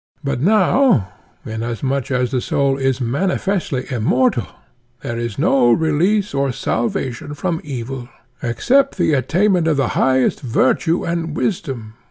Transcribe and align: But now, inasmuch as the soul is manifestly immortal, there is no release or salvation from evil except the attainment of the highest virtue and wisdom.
But 0.23 0.41
now, 0.41 1.09
inasmuch 1.45 2.09
as 2.09 2.31
the 2.31 2.41
soul 2.41 2.75
is 2.75 2.99
manifestly 2.99 3.85
immortal, 3.91 4.47
there 5.01 5.19
is 5.19 5.37
no 5.37 5.71
release 5.71 6.33
or 6.33 6.51
salvation 6.51 7.35
from 7.35 7.61
evil 7.63 8.09
except 8.41 8.97
the 8.97 9.13
attainment 9.13 9.67
of 9.67 9.77
the 9.77 9.89
highest 9.89 10.41
virtue 10.41 11.05
and 11.05 11.37
wisdom. 11.37 11.93